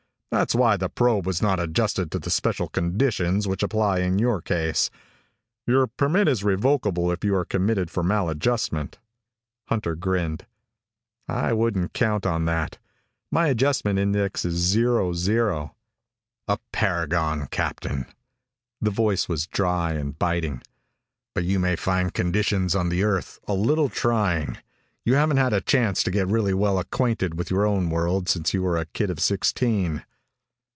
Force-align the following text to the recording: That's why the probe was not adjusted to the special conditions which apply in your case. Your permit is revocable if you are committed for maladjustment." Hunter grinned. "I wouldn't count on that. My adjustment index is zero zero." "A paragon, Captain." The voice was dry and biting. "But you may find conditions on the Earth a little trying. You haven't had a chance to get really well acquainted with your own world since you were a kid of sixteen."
That's 0.33 0.55
why 0.55 0.77
the 0.77 0.87
probe 0.87 1.25
was 1.27 1.41
not 1.41 1.59
adjusted 1.59 2.09
to 2.11 2.17
the 2.19 2.29
special 2.29 2.69
conditions 2.69 3.49
which 3.49 3.61
apply 3.61 3.99
in 3.99 4.17
your 4.17 4.41
case. 4.41 4.89
Your 5.67 5.87
permit 5.87 6.29
is 6.29 6.41
revocable 6.41 7.11
if 7.11 7.25
you 7.25 7.35
are 7.35 7.43
committed 7.43 7.91
for 7.91 8.01
maladjustment." 8.01 8.97
Hunter 9.67 9.93
grinned. 9.93 10.45
"I 11.27 11.51
wouldn't 11.51 11.91
count 11.91 12.25
on 12.25 12.45
that. 12.45 12.77
My 13.29 13.47
adjustment 13.47 13.99
index 13.99 14.45
is 14.45 14.55
zero 14.55 15.11
zero." 15.11 15.75
"A 16.47 16.59
paragon, 16.71 17.47
Captain." 17.47 18.05
The 18.79 18.89
voice 18.89 19.27
was 19.27 19.47
dry 19.47 19.91
and 19.95 20.17
biting. 20.17 20.61
"But 21.35 21.43
you 21.43 21.59
may 21.59 21.75
find 21.75 22.13
conditions 22.13 22.73
on 22.73 22.87
the 22.87 23.03
Earth 23.03 23.41
a 23.49 23.53
little 23.53 23.89
trying. 23.89 24.59
You 25.03 25.15
haven't 25.15 25.37
had 25.37 25.51
a 25.51 25.59
chance 25.59 26.01
to 26.03 26.09
get 26.09 26.27
really 26.29 26.53
well 26.53 26.79
acquainted 26.79 27.33
with 27.37 27.51
your 27.51 27.65
own 27.65 27.89
world 27.89 28.29
since 28.29 28.53
you 28.53 28.61
were 28.63 28.77
a 28.77 28.85
kid 28.85 29.09
of 29.09 29.19
sixteen." 29.19 30.05